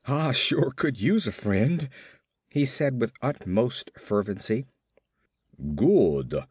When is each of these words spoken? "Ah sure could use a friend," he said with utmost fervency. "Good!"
"Ah 0.07 0.31
sure 0.31 0.71
could 0.71 0.99
use 0.99 1.27
a 1.27 1.31
friend," 1.31 1.87
he 2.49 2.65
said 2.65 2.99
with 2.99 3.13
utmost 3.21 3.91
fervency. 3.99 4.65
"Good!" 5.75 6.33